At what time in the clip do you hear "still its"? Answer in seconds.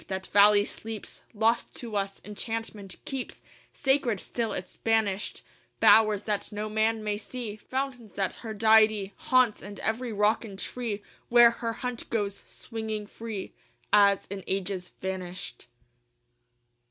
4.19-4.75